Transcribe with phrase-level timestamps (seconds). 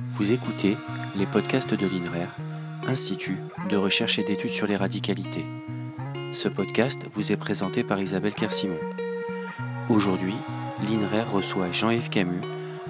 [0.00, 0.76] Vous écoutez
[1.16, 2.28] les podcasts de l'INRER,
[2.86, 5.44] Institut de recherche et d'études sur les radicalités.
[6.32, 8.78] Ce podcast vous est présenté par Isabelle Kersimon.
[9.90, 10.34] Aujourd'hui,
[10.82, 12.40] l'INRER reçoit Jean-Yves Camus,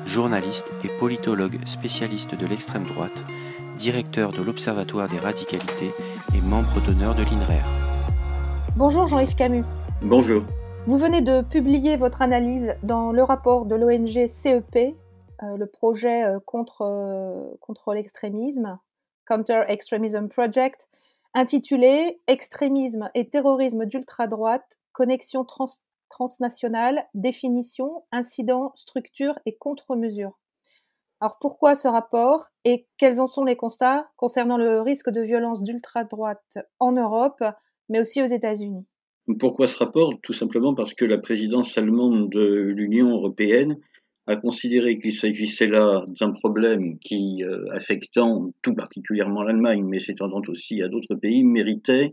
[0.05, 3.25] journaliste et politologue spécialiste de l'extrême droite,
[3.77, 5.91] directeur de l'Observatoire des radicalités
[6.37, 7.65] et membre d'honneur de l'INRER.
[8.77, 9.65] Bonjour Jean-Yves Camus.
[10.03, 10.43] Bonjour.
[10.87, 14.95] Vous venez de publier votre analyse dans le rapport de l'ONG CEP,
[15.43, 18.79] le projet euh, contre, euh, contre l'extrémisme,
[19.27, 20.89] Counter Extremism Project,
[21.35, 25.47] intitulé Extrémisme et terrorisme d'ultra-droite, connexion
[26.09, 30.39] transnationale, définition, incident, structure et contre-mesure.
[31.21, 35.63] Alors pourquoi ce rapport et quels en sont les constats concernant le risque de violence
[35.63, 37.45] d'ultra-droite en Europe,
[37.89, 38.87] mais aussi aux États-Unis?
[39.39, 40.15] Pourquoi ce rapport?
[40.23, 43.79] Tout simplement parce que la présidence allemande de l'Union européenne
[44.27, 50.43] a considéré qu'il s'agissait là d'un problème qui, euh, affectant tout particulièrement l'Allemagne, mais s'étendant
[50.49, 52.13] aussi à d'autres pays, méritait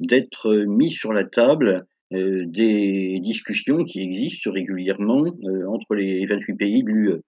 [0.00, 6.54] d'être mis sur la table euh, des discussions qui existent régulièrement euh, entre les 28
[6.54, 7.22] pays de l'UE.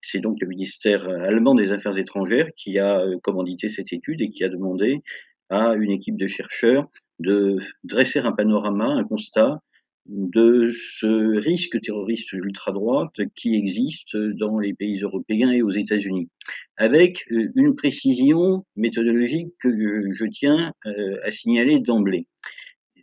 [0.00, 4.44] C'est donc le ministère allemand des Affaires étrangères qui a commandité cette étude et qui
[4.44, 5.00] a demandé
[5.48, 6.88] à une équipe de chercheurs
[7.20, 9.60] de dresser un panorama, un constat
[10.06, 16.28] de ce risque terroriste ultra-droite qui existe dans les pays européens et aux États-Unis,
[16.76, 19.70] avec euh, une précision méthodologique que
[20.12, 22.26] je, tiens euh, à signaler d'emblée.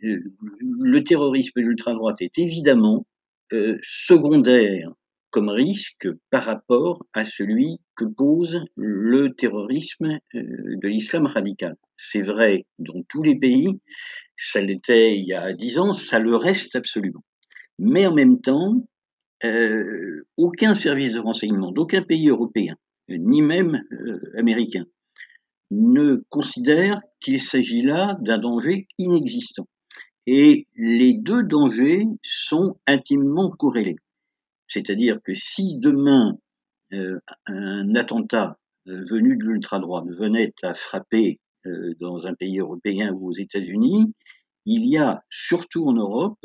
[0.04, 0.20] Euh,
[0.60, 3.06] le terrorisme ultra-droite est évidemment
[3.82, 4.90] secondaire
[5.28, 11.76] comme risque par rapport à celui que pose le terrorisme de l'islam radical.
[11.98, 13.78] C'est vrai dans tous les pays,
[14.42, 17.24] ça l'était il y a dix ans, ça le reste absolument.
[17.78, 18.86] Mais en même temps,
[19.44, 22.76] euh, aucun service de renseignement d'aucun pays européen,
[23.08, 24.84] ni même euh, américain,
[25.70, 29.68] ne considère qu'il s'agit là d'un danger inexistant.
[30.26, 33.96] Et les deux dangers sont intimement corrélés.
[34.68, 36.38] C'est-à-dire que si demain
[36.92, 43.30] euh, un attentat venu de l'ultra-droite venait à frapper euh, dans un pays européen ou
[43.30, 44.12] aux États-Unis,
[44.66, 46.44] il y a surtout en Europe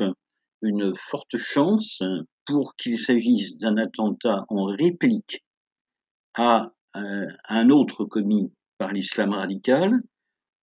[0.62, 2.02] une forte chance
[2.44, 5.44] pour qu'il s'agisse d'un attentat en réplique
[6.34, 10.00] à euh, un autre commis par l'islam radical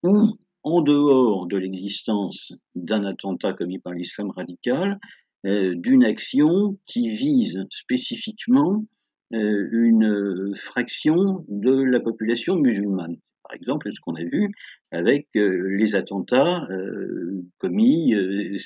[0.05, 0.33] ou
[0.63, 4.99] en dehors de l'existence d'un attentat commis par l'islam radical,
[5.47, 8.85] euh, d'une action qui vise spécifiquement
[9.31, 14.51] une fraction de la population musulmane par exemple ce qu'on a vu
[14.91, 18.57] avec euh, les attentats euh, commis euh,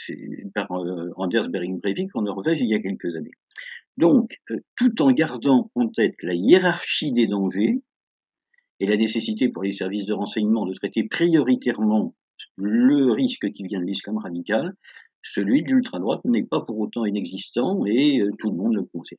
[0.54, 0.70] par
[1.16, 3.32] Anders Bering Breivik en Norvège il y a quelques années.
[3.96, 4.40] Donc,
[4.76, 7.82] tout en gardant en tête la hiérarchie des dangers
[8.78, 12.14] et la nécessité pour les services de renseignement de traiter prioritairement
[12.54, 14.76] le risque qui vient de l'islam radical,
[15.22, 19.18] celui de l'ultra-droite n'est pas pour autant inexistant et tout le monde le concerne.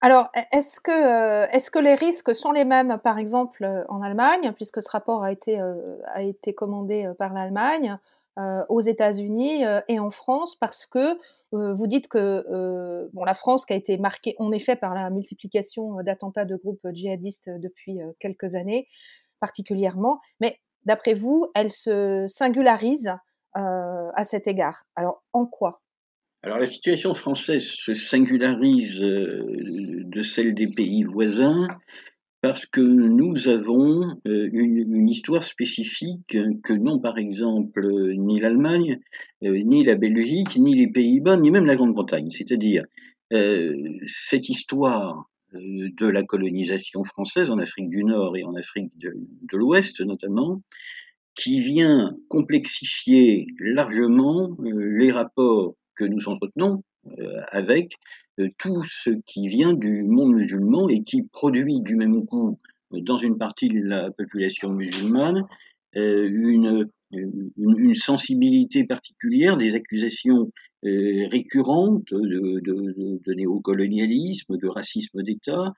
[0.00, 3.84] Alors, e-, est-ce que, euh, est-ce que les risques sont les mêmes, par exemple, euh,
[3.88, 5.72] en Allemagne, puisque ce rapport a été, euh,
[6.56, 7.98] commandé par l'Allemagne,
[8.68, 11.18] aux États-Unis et en France, parce que
[11.52, 12.44] vous dites que
[13.14, 17.48] la France, qui a été marquée en effet par la multiplication d'attentats de groupes djihadistes
[17.48, 18.88] depuis quelques années,
[19.40, 23.14] particulièrement, mais d'après vous, elle se singularise
[23.54, 24.84] à cet égard?
[24.96, 25.80] Alors, en quoi?
[26.46, 29.42] Alors la situation française se singularise euh,
[30.04, 31.66] de celle des pays voisins
[32.40, 37.84] parce que nous avons euh, une, histoire spécifique que n'ont par exemple
[38.14, 39.00] ni l'Allemagne,
[39.42, 42.30] euh, ni la Belgique, ni les Pays-Bas, ni même la Grande-Bretagne.
[42.30, 42.84] C'est-à-dire
[44.06, 50.00] cette histoire de la colonisation française en Afrique du Nord et en Afrique de l'Ouest
[50.00, 50.62] notamment,
[51.34, 56.82] qui vient complexifier largement les rapports que nous entretenons
[57.18, 57.96] euh, avec
[58.38, 62.58] euh, tout ce qui vient du monde musulman et qui produit du même coup
[62.92, 65.46] euh, dans une partie de la population musulmane
[65.98, 70.50] une, une, sensibilité particulière, des accusations
[70.82, 75.72] récurrentes de, de, de, néocolonialisme, de racisme d'État,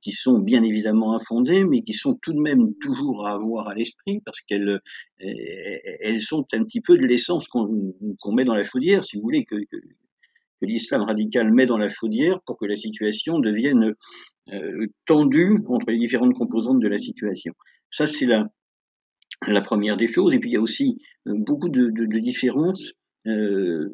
[0.00, 3.74] qui sont bien évidemment infondées, mais qui sont tout de même toujours à avoir à
[3.74, 4.80] l'esprit, parce qu'elles
[5.18, 9.44] elles sont un petit peu de l'essence qu'on met dans la chaudière, si vous voulez,
[9.44, 9.76] que, que,
[10.62, 13.94] que l'islam radical met dans la chaudière pour que la situation devienne
[14.52, 17.52] euh, tendue entre les différentes composantes de la situation.
[17.90, 18.48] Ça, c'est la,
[19.46, 20.34] la première des choses.
[20.34, 20.98] Et puis, il y a aussi
[21.28, 22.92] euh, beaucoup de, de, de différences
[23.26, 23.88] euh,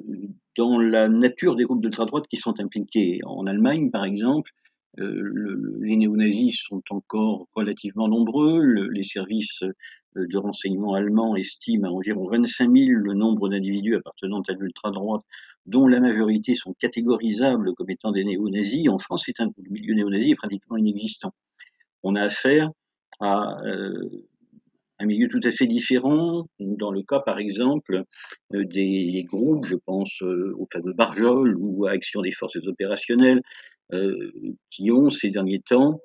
[0.57, 3.21] dans la nature des groupes de droite qui sont impliqués.
[3.25, 4.51] En Allemagne, par exemple,
[4.97, 8.89] les néo-nazis sont encore relativement nombreux.
[8.89, 9.63] les services
[10.17, 15.23] de renseignement allemands estiment à environ 25 000 le nombre d'individus appartenant à l'ultra-droite,
[15.67, 18.89] dont la majorité sont catégorisables comme étant des néo-nazis.
[18.89, 21.33] En France, un, milieu néo-nazi pratiquement inexistant.
[22.03, 22.71] On a affaire
[23.21, 23.57] à
[24.99, 26.47] un milieu tout à fait différent.
[26.59, 28.03] Dans le cas, par exemple,
[28.55, 33.41] euh, des groupes, je pense euh, au fameux Barjol ou à Action des forces opérationnelles,
[33.93, 34.31] euh,
[34.71, 35.99] qui ont ces derniers temps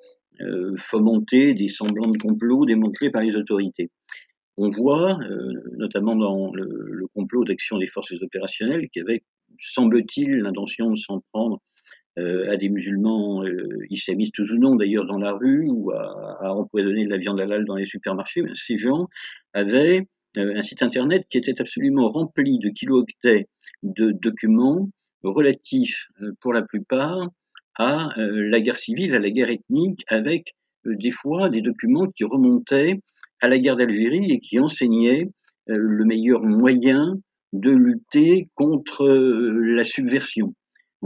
[0.76, 3.88] fomenté des semblants de complot démantelés par les autorités.
[4.56, 5.16] On voit,
[5.76, 9.22] notamment dans le, le complot d'Action des forces opérationnelles, qui avait,
[9.58, 11.60] semble-t-il, l'intention de s'en prendre
[12.16, 17.04] à des musulmans euh, islamistes ou non d'ailleurs dans la rue ou à, à, empoisonner
[17.04, 19.08] de la viande halal dans les supermarchés, ben, ces gens
[19.52, 20.06] avaient
[20.36, 23.48] euh, un site internet qui était absolument rempli de kilo-octets
[23.82, 24.88] de documents
[25.24, 26.08] relatifs
[26.40, 27.30] pour la plupart
[27.76, 32.94] à la guerre civile, à la guerre ethnique, avec des fois des documents qui remontaient
[33.40, 35.26] à la guerre d'Algérie et qui enseignaient
[35.66, 37.18] le meilleur moyen
[37.54, 40.54] de lutter contre la subversion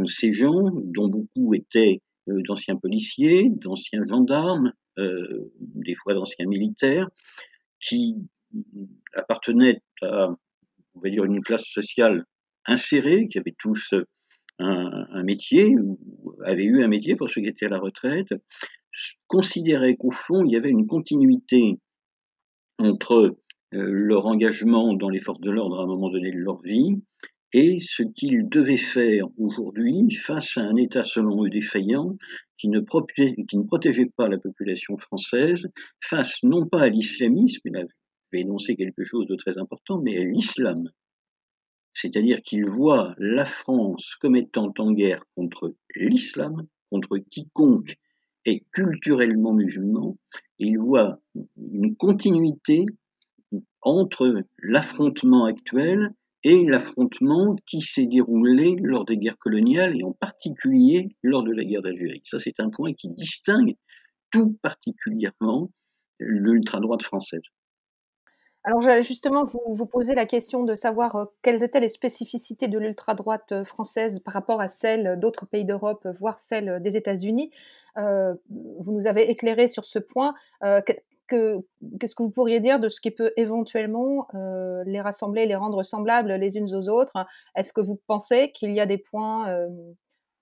[0.06, 7.08] ces gens, dont beaucoup étaient euh, d'anciens policiers, d'anciens gendarmes, euh, des fois d'anciens militaires,
[7.80, 8.16] qui
[9.14, 10.28] appartenaient à,
[10.94, 12.24] on va dire, une classe sociale
[12.66, 13.94] insérée, qui avaient tous
[14.58, 18.34] un, métier, ou avaient eu un métier pour ceux qui étaient à la retraite,
[19.28, 21.78] considéraient qu'au fond, il y avait une continuité
[22.78, 23.36] entre
[23.74, 27.02] euh, leur engagement dans les forces de l'ordre à un moment donné de leur vie
[27.52, 32.16] et ce qu'ils devaient faire aujourd'hui face à un État selon eux défaillant
[32.56, 35.68] qui ne, protégeait pas la population française
[36.00, 37.88] face non pas à l'islamisme, il avait
[38.32, 40.90] énoncé quelque chose de très important, mais à l'islam.
[41.94, 47.96] C'est-à-dire qu'ils voient la France comme étant en guerre contre l'islam, contre quiconque
[48.44, 50.18] est culturellement musulman,
[50.58, 51.20] et ils voient
[51.56, 52.84] une continuité
[53.80, 56.12] entre l'affrontement actuel
[56.48, 61.62] et l'affrontement qui s'est déroulé lors des guerres coloniales et en particulier lors de la
[61.62, 62.22] guerre d'Algérie.
[62.24, 63.74] Ça, c'est un point qui distingue
[64.30, 65.70] tout particulièrement
[66.18, 67.42] l'ultra-droite française.
[68.64, 72.78] Alors justement, vous vous posez la question de savoir euh, quelles étaient les spécificités de
[72.78, 77.50] l'ultra-droite euh, française par rapport à celles d'autres pays d'Europe, voire celles des États-Unis.
[77.98, 80.34] Euh, vous nous avez éclairé sur ce point
[81.28, 85.82] qu'est-ce que vous pourriez dire de ce qui peut éventuellement euh, les rassembler, les rendre
[85.82, 87.26] semblables les unes aux autres?
[87.56, 89.68] Est-ce que vous pensez qu'il y a des points euh,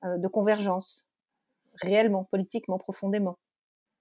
[0.04, 1.06] euh, de convergence
[1.82, 3.38] réellement, politiquement, profondément?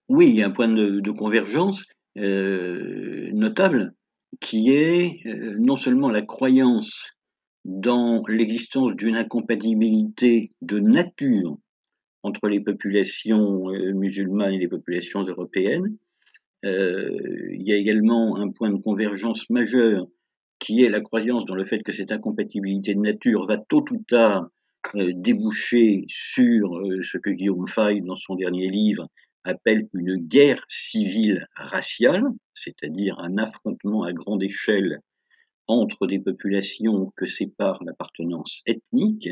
[0.07, 1.85] Oui, il y a un point de, convergence
[2.15, 3.93] notable
[4.39, 5.19] qui est
[5.59, 7.09] non seulement la croyance
[7.65, 11.57] dans l'existence d'une incompatibilité de nature
[12.21, 13.65] entre les populations
[13.95, 15.97] musulmanes et les populations européennes,
[16.65, 20.07] il y a également un point de convergence majeur
[20.59, 23.97] qui est la croyance dans le fait que cette incompatibilité de nature va tôt ou
[24.07, 24.49] tard
[24.95, 29.07] euh, déboucher sur euh, ce que Guillaume Fay, dans son dernier livre,
[29.43, 32.23] appelle une guerre civile raciale,
[32.53, 34.99] c'est-à-dire un affrontement à grande échelle
[35.67, 39.29] entre des populations que sépare l'appartenance ethnique.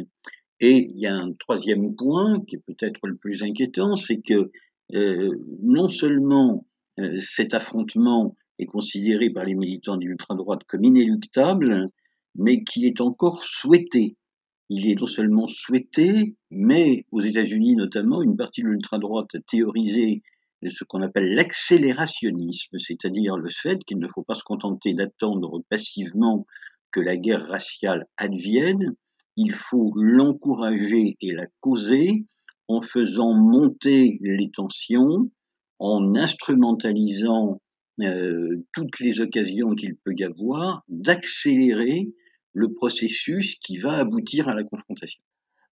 [0.59, 4.51] Et il y a un troisième point qui est peut-être le plus inquiétant, c'est que
[5.61, 6.72] non seulement euh,
[7.17, 11.89] cet affrontement est considéré par les militants de l'ultra-droite comme inéluctable,
[12.35, 14.15] mais qui est encore souhaité.
[14.69, 20.21] Il est non seulement souhaité, mais aux États-Unis notamment, une partie de l'ultra-droite a théorisé
[20.69, 26.45] ce qu'on appelle l'accélérationnisme, c'est-à-dire le fait qu'il ne faut pas se contenter d'attendre passivement
[26.91, 28.95] que la guerre raciale advienne,
[29.35, 32.25] il faut l'encourager et la causer
[32.67, 35.21] en faisant monter les tensions,
[35.83, 37.59] en instrumentalisant
[38.01, 42.09] euh, toutes les occasions qu'il peut y avoir d'accélérer
[42.53, 45.21] le processus qui va aboutir à la confrontation.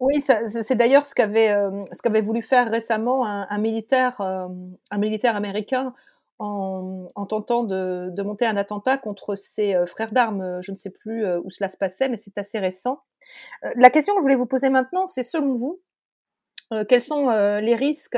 [0.02, 4.48] Oui, c'est d'ailleurs ce qu'avait euh, ce voulu faire récemment un, militaire euh,
[4.90, 5.94] un militaire américain
[6.40, 10.60] en, tentant de, de, monter un attentat contre ses frères d'armes.
[10.64, 13.04] Je ne sais plus où cela se passait, mais c'est assez récent.
[13.76, 15.82] la question que je voulais vous poser maintenant, c'est selon vous,
[16.90, 18.18] quels sont les risques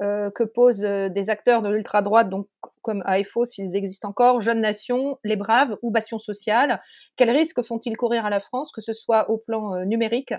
[0.00, 2.48] euh, que posent euh, des acteurs de l'ultra-droite, donc
[2.82, 6.82] comme AFO s'ils existent encore, Jeunes Nations, Les Braves ou Bastion Social.
[7.14, 10.34] Quels risques font-ils courir à la France, que ce soit au plan euh, numérique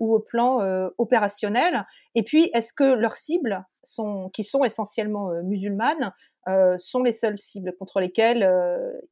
[0.00, 0.58] ou au plan
[0.98, 1.86] opérationnel?
[2.14, 3.64] Et puis, est-ce que leurs cibles,
[4.34, 6.12] qui sont essentiellement musulmanes,
[6.78, 8.46] sont les seules cibles contre lesquelles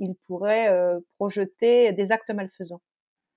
[0.00, 0.70] ils pourraient
[1.16, 2.82] projeter des actes malfaisants?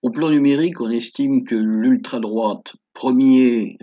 [0.04, 3.78] Au plan numérique, on estime que l'ultra-droite, premier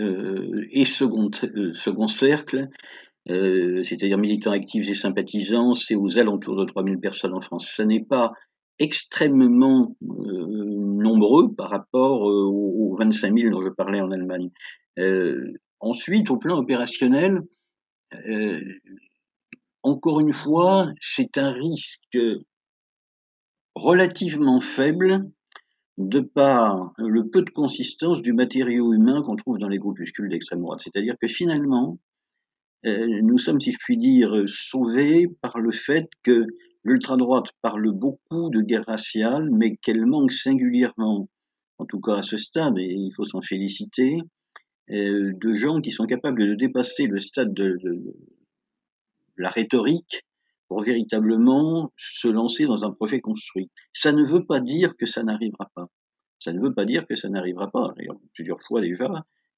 [0.71, 1.31] et second,
[1.73, 2.69] second cercle,
[3.27, 7.73] c'est-à-dire militants actifs et sympathisants, c'est aux alentours de 3000 personnes en France.
[7.75, 8.33] Ça n'est pas
[8.79, 14.51] extrêmement nombreux par rapport aux 25 000 dont je parlais en Allemagne.
[15.81, 17.41] ensuite, au plan opérationnel,
[19.83, 22.19] encore une fois, c'est un risque
[23.75, 25.31] relativement faible
[26.09, 30.61] de par le peu de consistance du matériau humain qu'on trouve dans les groupuscules d'extrême
[30.61, 30.81] droite.
[30.83, 31.99] C'est-à-dire que finalement,
[32.87, 36.47] euh, nous sommes, si je puis dire, sauvés par le fait que
[36.85, 41.29] l'ultra-droite parle beaucoup de guerre raciale, mais qu'elle manque singulièrement,
[41.79, 44.19] en tout cas à ce stade, et il faut s'en féliciter,
[44.91, 47.79] euh, de gens qui sont capables de dépasser le stade de,
[49.37, 50.25] la rhétorique
[50.71, 53.71] pour véritablement se lancer dans un projet construit.
[53.93, 55.89] Ça ne veut pas dire que ça n'arrivera pas.
[56.39, 57.93] Ça ne veut pas dire que ça n'arrivera pas.
[58.35, 59.11] plusieurs fois déjà,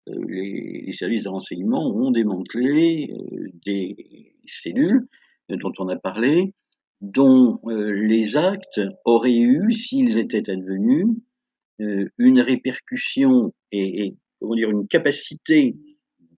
[0.09, 5.07] euh, les, services de renseignement ont démantelé euh, des cellules
[5.51, 6.55] dont on a parlé,
[7.03, 11.09] dont euh, les actes auraient eu, s'ils étaient advenus,
[12.17, 15.77] une répercussion et, et comment dire, une capacité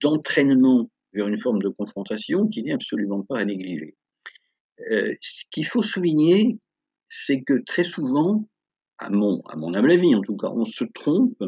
[0.01, 3.95] d'entraînement vers une forme de confrontation qui n'est absolument pas à négliger.
[4.91, 6.57] Euh, ce qu'il faut souligner,
[7.07, 8.47] c'est que très souvent,
[8.97, 11.43] à mon, à mon humble avis en tout cas, on se trompe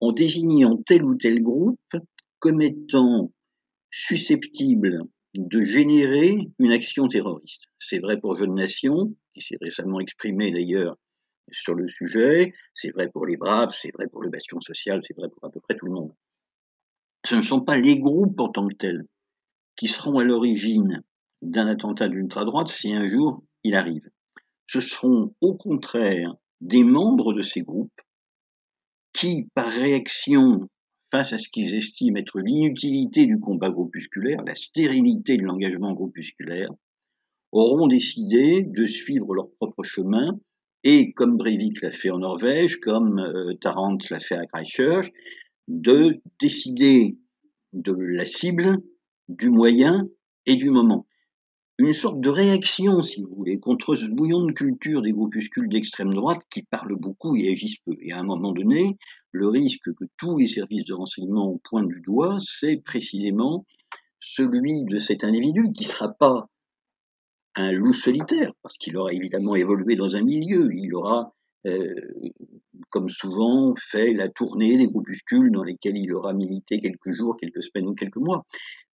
[0.00, 1.80] en désignant tel ou tel groupe
[2.38, 3.32] comme étant
[3.90, 5.00] susceptible
[5.34, 7.66] de générer une action terroriste.
[7.78, 10.96] C'est vrai pour Jeune Nation, qui s'est récemment exprimé d'ailleurs
[11.52, 15.16] sur le sujet, c'est vrai pour les Braves, c'est vrai pour le Bastion Social, c'est
[15.16, 16.12] vrai pour à peu près tout le monde
[17.26, 19.04] ce ne sont pas les groupes en tant que tels
[19.74, 21.02] qui seront à l'origine
[21.42, 24.08] d'un attentat d'ultra-droite si un jour il arrive.
[24.66, 28.00] Ce seront au contraire des membres de ces groupes
[29.12, 30.68] qui, par réaction
[31.10, 36.70] face à ce qu'ils estiment être l'inutilité du combat groupusculaire, la stérilité de l'engagement groupusculaire,
[37.52, 40.32] auront décidé de suivre leur propre chemin
[40.82, 45.10] et, comme Breivik l'a fait en Norvège, comme euh, Tarrant l'a fait à Christchurch,
[45.68, 47.16] de décider
[47.72, 48.78] de la cible,
[49.28, 50.08] du moyen
[50.46, 51.06] et du moment.
[51.78, 56.14] Une sorte de réaction, si vous voulez, contre ce bouillon de culture des groupuscules d'extrême
[56.14, 57.94] droite qui parlent beaucoup et agissent peu.
[58.00, 58.96] Et à un moment donné,
[59.30, 63.66] le risque que tous les services de renseignement pointent du doigt, c'est précisément
[64.20, 66.48] celui de cet individu qui ne sera pas
[67.56, 71.34] un loup solitaire, parce qu'il aura évidemment évolué dans un milieu, il aura
[71.66, 71.94] euh,
[72.90, 77.62] comme souvent, fait la tournée des groupuscules dans lesquels il aura milité quelques jours, quelques
[77.62, 78.44] semaines ou quelques mois,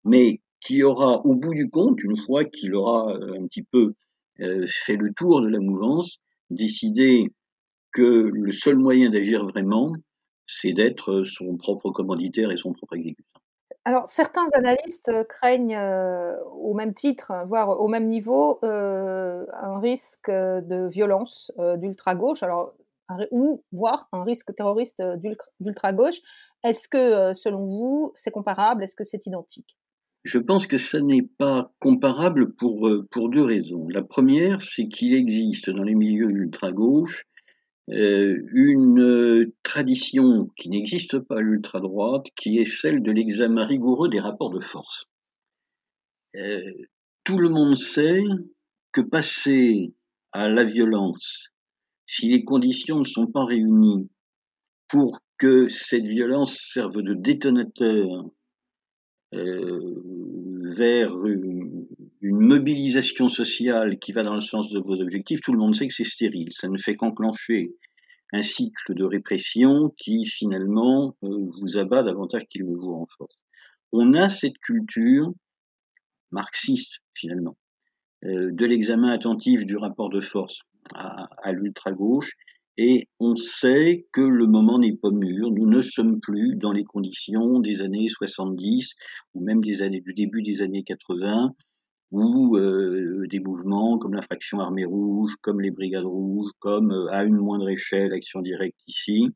[0.04, 3.94] mais qui aura, au bout du compte, une fois qu'il aura euh, un petit peu
[4.40, 6.18] euh, fait le tour de la mouvance,
[6.50, 7.32] décidé
[7.92, 9.92] que le seul moyen d'agir vraiment,
[10.46, 13.28] c'est d'être son propre commanditaire et son propre exécutant.
[13.84, 20.88] Alors, certains analystes craignent, euh, au même titre, voire au même niveau, un risque de
[20.88, 22.42] violence d'ultra-gauche.
[22.44, 22.74] Alors,
[23.30, 25.16] ou voire un risque terroriste euh,
[25.60, 26.20] d'ultra-gauche.
[26.64, 28.84] Est-ce que, euh, selon vous, c'est comparable?
[28.84, 29.76] Est-ce que c'est identique?
[30.24, 33.88] Je pense que ça n'est pas comparable pour, euh, pour deux raisons.
[33.88, 37.24] La première, c'est qu'il existe dans les milieux ultra-gauche
[37.88, 44.50] une tradition qui n'existe pas à l'ultra-droite, qui est celle de l'examen rigoureux des rapports
[44.50, 45.08] de force.
[47.24, 48.22] tout le monde sait
[48.92, 49.92] que passer
[50.30, 51.52] à la violence
[52.06, 54.10] si les conditions ne sont pas réunies
[54.88, 58.22] pour que cette violence serve de détonateur euh,
[59.32, 61.86] vers une,
[62.22, 65.94] mobilisation sociale qui va dans le sens de vos objectifs, tout le monde sait que
[65.94, 66.52] c'est stérile.
[66.52, 67.74] Ça ne fait qu'enclencher
[68.32, 73.36] un cycle de répression qui finalement euh, vous abat davantage qu'il ne vous renforce.
[73.92, 75.32] On a cette culture
[76.30, 77.56] marxiste finalement
[78.24, 80.62] euh, de l'examen attentif du rapport de force
[80.94, 82.36] à, l'ultra-gauche,
[82.78, 85.50] et on sait que le moment n'est pas mûr.
[85.50, 88.94] Nous ne sommes plus dans les conditions des années 70
[89.34, 91.54] ou même des années du début des années 80
[92.12, 97.10] où euh, des mouvements comme la fraction armée rouge, comme les brigades rouges, comme euh,
[97.10, 99.28] à une moindre échelle Action directe ici,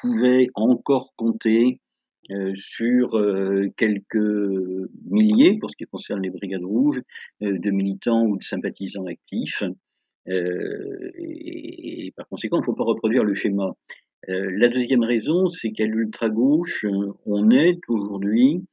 [0.00, 1.80] pouvaient encore compter
[2.30, 3.10] euh, sur
[3.76, 4.16] quelques
[5.04, 7.00] milliers, pour ce qui concerne les brigades rouges,
[7.40, 9.64] de militants ou de sympathisants actifs,
[10.30, 13.72] euh, et, par conséquent, il ne faut pas reproduire le schéma.
[14.28, 16.86] Euh, la deuxième raison, c'est qu'à l'ultra-gauche,
[17.26, 18.64] on est aujourd'hui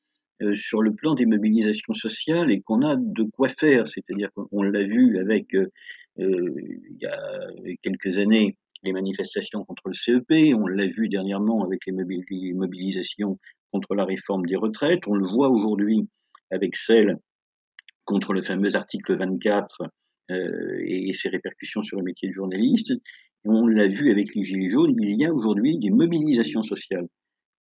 [0.41, 3.87] euh, sur le plan des mobilisations sociales et qu'on a de quoi faire.
[3.87, 5.55] C'est-à-dire qu'on l'a vu avec,
[6.17, 11.81] il y a quelques années, les manifestations contre le CEP, on l'a vu dernièrement avec
[11.85, 13.39] les mobilisations
[13.71, 16.07] contre la réforme des retraites, on le voit aujourd'hui
[16.51, 17.17] avec celle
[18.05, 19.89] contre le fameux article 24
[20.31, 22.93] euh, et ses répercussions sur le métier de journaliste.
[23.45, 27.07] on l'a vu avec les Gilets jaunes, il y a aujourd'hui des mobilisations sociales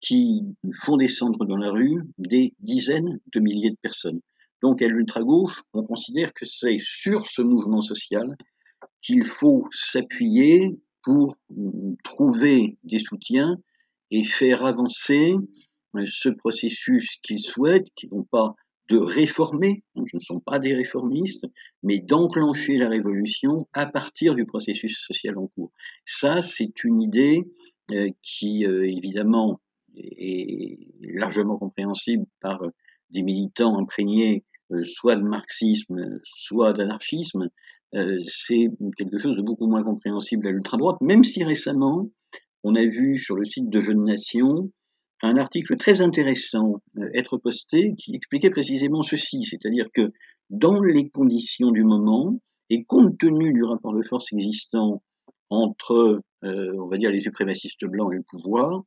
[0.02, 0.44] qui
[0.74, 4.20] font descendre dans la rue des dizaines de milliers de personnes.
[4.62, 8.36] Donc à l'ultra-gauche, on considère que c'est sur ce mouvement social
[9.02, 11.38] qu'il faut s'appuyer pour
[12.04, 13.58] trouver des soutiens
[14.12, 15.36] et faire avancer
[15.96, 18.56] euh, ce processus qu'ils souhaitent, qui n'ont pas
[18.90, 21.46] de réformer, ce ne sont pas des réformistes,
[21.84, 25.72] mais d'enclencher la révolution à partir du processus social en cours.
[26.06, 27.42] Ça, c'est une idée
[27.92, 29.60] euh, qui, euh, évidemment,
[29.96, 32.62] est largement compréhensible par
[33.12, 34.44] des militants imprégnés
[34.84, 37.50] soit de marxisme, soit d'anarchisme,
[38.28, 42.10] c'est quelque chose de beaucoup moins compréhensible à l'ultra-droite, même si récemment,
[42.64, 44.72] on a vu sur le site de Jeunes Nations
[45.22, 50.12] un article très intéressant euh, être posté qui expliquait précisément ceci, c'est-à-dire que
[50.50, 55.02] dans les conditions du moment et compte tenu du rapport de force existant
[55.50, 58.84] entre, euh, on va dire, les suprémacistes blancs et le pouvoir,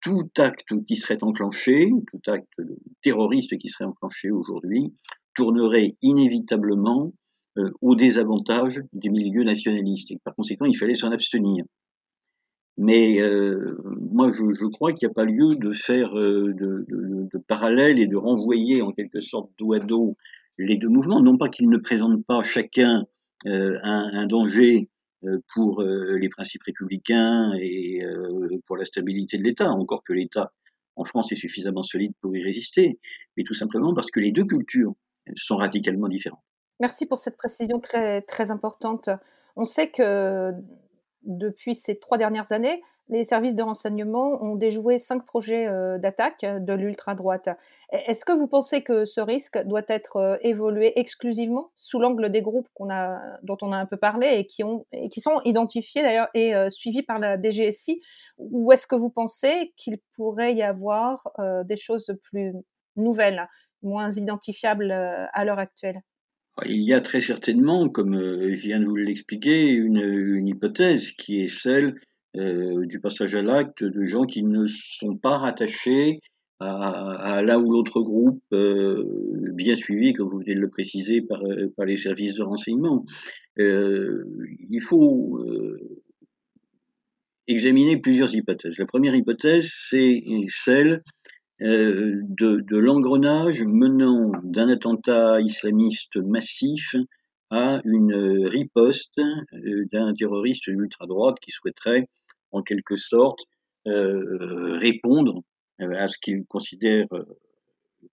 [0.00, 2.52] tout acte qui serait enclenché, tout acte
[3.02, 4.94] terroriste qui serait enclenché aujourd'hui,
[5.34, 7.12] tournerait inévitablement
[7.58, 10.10] euh, au désavantage des milieux nationalistes.
[10.10, 11.64] Et par conséquent, il fallait s'en abstenir.
[12.78, 13.76] Mais euh,
[14.10, 17.38] moi, je, je crois qu'il n'y a pas lieu de faire euh, de, de, de,
[17.38, 20.16] parallèles et de renvoyer en quelque sorte dos à dos
[20.58, 21.20] les deux mouvements.
[21.20, 23.04] Non pas qu'ils ne présentent pas chacun
[23.46, 24.88] euh, un, un, danger
[25.24, 28.02] euh, pour euh, les principes républicains et
[28.66, 30.52] pour la stabilité de l'État, encore que l'État
[30.94, 33.00] en France est suffisamment solide pour y résister,
[33.36, 34.94] mais tout simplement parce que les deux cultures
[35.34, 36.42] sont radicalement différentes.
[36.80, 39.08] Merci pour cette précision très, très importante.
[39.56, 40.52] On sait que
[41.24, 46.44] depuis ces trois dernières années, les services de renseignement ont déjoué cinq projets euh, d'attaque
[46.44, 47.50] de l'ultra-droite.
[47.90, 52.42] Est-ce que vous pensez que ce risque doit être euh, évolué exclusivement sous l'angle des
[52.42, 54.62] groupes a, dont on a un peu parlé et qui,
[54.92, 58.00] et qui sont identifiés d'ailleurs et euh, suivis par la DGSI
[58.38, 61.28] Ou est-ce que vous pensez qu'il pourrait y avoir
[61.64, 62.52] des choses plus
[62.96, 63.48] nouvelles,
[63.82, 66.02] moins identifiables à l'heure actuelle?
[66.66, 71.40] Il y a très certainement, comme euh, je viens de vous l'expliquer, une, hypothèse qui
[71.40, 72.00] est celle
[72.36, 76.20] euh, du passage à l'acte de gens qui ne sont pas rattachés
[76.60, 79.04] à, l'un ou l'autre groupe euh,
[79.52, 81.42] bien suivi, comme vous venez de le préciser, par,
[81.84, 83.04] les services de renseignement.
[83.58, 85.44] Il faut
[87.48, 88.78] examiner plusieurs hypothèses.
[88.78, 91.02] La première hypothèse, c'est celle
[91.62, 96.96] de, de l'engrenage menant d'un attentat islamiste massif
[97.50, 102.08] à une riposte euh, d'un terroriste d'ultra-droite qui souhaiterait
[102.50, 103.40] en quelque sorte
[103.86, 105.42] euh, répondre
[105.78, 107.06] à ce qu'il considère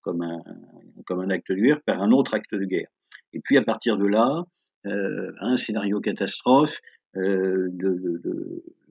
[0.01, 2.87] comme un acte de guerre par un autre acte de guerre.
[3.33, 4.43] Et puis à partir de là,
[4.85, 6.79] un scénario catastrophe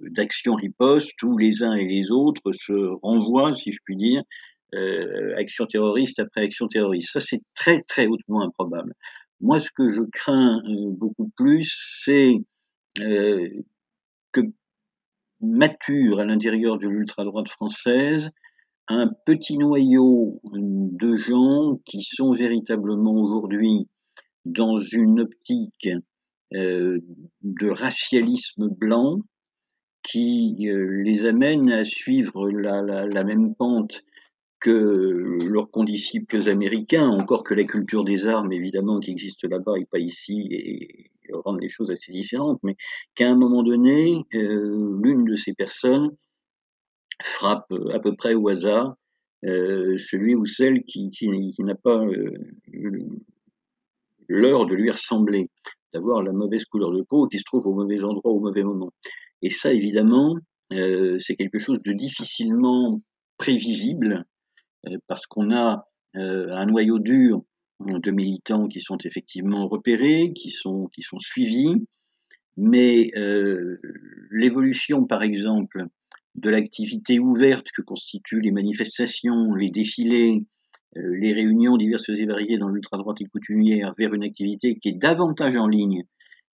[0.08, 4.22] d'action de, riposte où les uns et les autres se renvoient, si je puis dire,
[4.74, 7.12] euh, action terroriste après action terroriste.
[7.12, 8.94] Ça, c'est très, très hautement improbable.
[9.40, 11.72] Moi, ce que je crains euh, beaucoup plus,
[12.04, 12.34] c'est
[13.00, 13.46] euh,
[14.32, 14.40] que
[15.40, 18.30] mature à l'intérieur de l'ultra-droite française
[18.88, 23.86] un petit noyau de gens qui sont véritablement aujourd'hui
[24.44, 26.00] dans une optique euh,
[26.52, 29.20] de racialisme blanc
[30.02, 34.02] qui euh, les amène à suivre la, même pente
[34.60, 39.84] que leurs condisciples américains, encore que la culture des armes, évidemment, qui existe là-bas et
[39.84, 42.74] pas ici, et, rend les choses assez différentes, mais
[43.14, 46.10] qu'à un moment donné, euh, l'une de ces personnes
[47.22, 48.96] frappe à peu près au hasard
[49.44, 51.10] euh, celui ou celle qui,
[51.60, 52.32] n'a pas euh,
[54.28, 55.50] l'heure de lui ressembler,
[55.92, 58.90] d'avoir la mauvaise couleur de peau, qui se trouve au mauvais endroit au mauvais moment.
[59.42, 60.36] Et ça, évidemment,
[60.72, 62.98] euh, c'est quelque chose de difficilement
[63.38, 64.24] prévisible
[64.86, 67.42] euh, parce qu'on a euh, un noyau dur
[67.80, 71.74] de militants qui sont effectivement repérés, qui sont, qui sont suivis,
[72.56, 73.78] mais euh,
[74.32, 75.86] l'évolution, par exemple,
[76.34, 80.44] de l'activité ouverte que constituent les manifestations, les défilés,
[80.94, 85.56] les réunions diverses et variées dans l'ultra-droite et coutumière vers une activité qui est davantage
[85.56, 86.04] en ligne,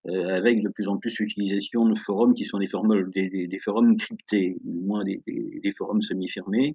[0.09, 3.47] euh, avec de plus en plus l'utilisation de forums qui sont des forums, des, des,
[3.47, 6.75] des forums cryptés, ou moins des, des forums semi-fermés,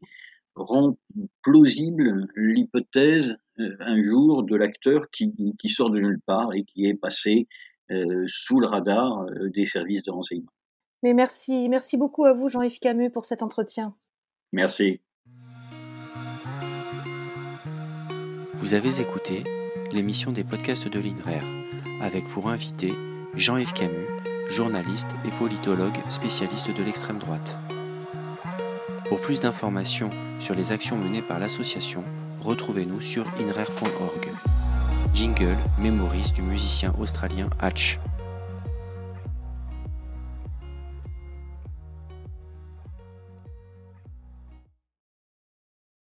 [0.55, 0.97] rend
[1.43, 6.85] plausible l'hypothèse euh, un jour de l'acteur qui, qui, sort de nulle part et qui
[6.85, 7.47] est passé
[7.91, 10.51] euh, sous le radar euh, des services de renseignement.
[11.03, 13.95] Mais merci, merci beaucoup à vous, Jean-Yves Camus, pour cet entretien.
[14.51, 15.01] Merci.
[18.67, 19.45] Vous avez écouté
[19.93, 21.45] l'émission des podcasts de l'INRAIR,
[22.01, 22.93] avec pour invité
[23.33, 24.09] Jean-Yves Camus,
[24.49, 27.55] journaliste et politologue spécialiste de l'extrême droite.
[29.07, 30.09] Pour plus d'informations
[30.41, 32.03] sur les actions menées par l'association,
[32.41, 34.27] retrouvez-nous sur inrare.org.
[35.13, 38.01] Jingle, mémorise du musicien australien Hatch.